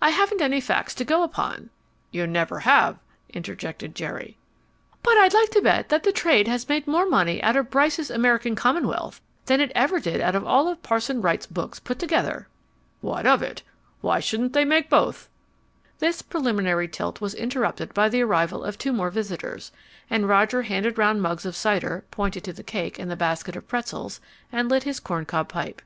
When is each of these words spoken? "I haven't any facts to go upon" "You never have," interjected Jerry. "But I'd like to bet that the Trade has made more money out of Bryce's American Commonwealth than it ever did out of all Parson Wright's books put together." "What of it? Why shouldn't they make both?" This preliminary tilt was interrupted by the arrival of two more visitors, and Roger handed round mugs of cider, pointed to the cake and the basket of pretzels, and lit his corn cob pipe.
"I 0.00 0.10
haven't 0.10 0.40
any 0.40 0.60
facts 0.60 0.94
to 0.94 1.04
go 1.04 1.24
upon" 1.24 1.68
"You 2.12 2.24
never 2.28 2.60
have," 2.60 2.98
interjected 3.30 3.96
Jerry. 3.96 4.36
"But 5.02 5.16
I'd 5.18 5.34
like 5.34 5.50
to 5.50 5.60
bet 5.60 5.88
that 5.88 6.04
the 6.04 6.12
Trade 6.12 6.46
has 6.46 6.68
made 6.68 6.86
more 6.86 7.04
money 7.08 7.42
out 7.42 7.56
of 7.56 7.68
Bryce's 7.68 8.08
American 8.08 8.54
Commonwealth 8.54 9.20
than 9.46 9.60
it 9.60 9.72
ever 9.74 9.98
did 9.98 10.20
out 10.20 10.36
of 10.36 10.46
all 10.46 10.72
Parson 10.76 11.20
Wright's 11.20 11.46
books 11.48 11.80
put 11.80 11.98
together." 11.98 12.46
"What 13.00 13.26
of 13.26 13.42
it? 13.42 13.64
Why 14.02 14.20
shouldn't 14.20 14.52
they 14.52 14.64
make 14.64 14.88
both?" 14.88 15.28
This 15.98 16.22
preliminary 16.22 16.86
tilt 16.86 17.20
was 17.20 17.34
interrupted 17.34 17.92
by 17.92 18.08
the 18.08 18.22
arrival 18.22 18.62
of 18.62 18.78
two 18.78 18.92
more 18.92 19.10
visitors, 19.10 19.72
and 20.08 20.28
Roger 20.28 20.62
handed 20.62 20.96
round 20.96 21.22
mugs 21.22 21.44
of 21.44 21.56
cider, 21.56 22.04
pointed 22.12 22.44
to 22.44 22.52
the 22.52 22.62
cake 22.62 23.00
and 23.00 23.10
the 23.10 23.16
basket 23.16 23.56
of 23.56 23.66
pretzels, 23.66 24.20
and 24.52 24.68
lit 24.68 24.84
his 24.84 25.00
corn 25.00 25.24
cob 25.24 25.48
pipe. 25.48 25.82